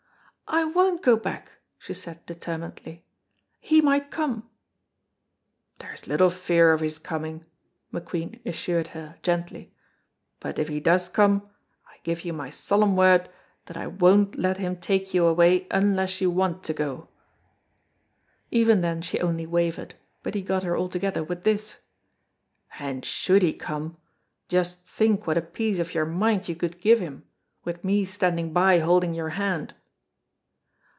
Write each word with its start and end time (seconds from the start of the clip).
"I 0.53 0.65
won't 0.65 1.01
go 1.01 1.15
back," 1.15 1.49
she 1.77 1.93
said, 1.93 2.25
determinedly, 2.25 3.05
"he 3.61 3.79
might 3.79 4.11
come." 4.11 4.49
"There's 5.79 6.07
little 6.07 6.29
fear 6.29 6.73
of 6.73 6.81
his 6.81 6.99
coming," 6.99 7.45
McQueen 7.93 8.45
assured 8.45 8.87
her, 8.87 9.17
gently, 9.23 9.73
"but 10.41 10.59
if 10.59 10.67
he 10.67 10.81
does 10.81 11.07
come 11.07 11.49
I 11.87 11.99
give 12.03 12.25
you 12.25 12.33
my 12.33 12.49
solemn 12.49 12.97
word 12.97 13.29
that 13.67 13.77
I 13.77 13.87
won't 13.87 14.35
let 14.37 14.57
him 14.57 14.75
take 14.75 15.13
you 15.13 15.25
away 15.25 15.67
unless 15.71 16.19
you 16.19 16.29
want 16.29 16.65
to 16.65 16.73
go." 16.73 17.07
Even 18.51 18.81
then 18.81 19.01
she 19.01 19.21
only 19.21 19.45
wavered, 19.47 19.95
but 20.21 20.35
he 20.35 20.41
got 20.41 20.63
her 20.63 20.75
altogether 20.77 21.23
with 21.23 21.45
this: 21.45 21.77
"And 22.77 23.05
should 23.05 23.41
he 23.41 23.53
come, 23.53 23.95
just 24.49 24.83
think 24.85 25.27
what 25.27 25.37
a 25.37 25.41
piece 25.41 25.79
of 25.79 25.93
your 25.93 26.05
mind 26.05 26.49
you 26.49 26.57
could 26.57 26.81
give 26.81 26.99
him, 26.99 27.23
with 27.63 27.85
me 27.85 28.03
standing 28.03 28.51
by 28.51 28.79
holding 28.79 29.13
your 29.13 29.29
hand." 29.29 29.75